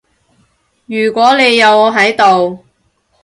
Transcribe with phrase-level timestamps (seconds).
[0.87, 2.65] 如果你有我喺度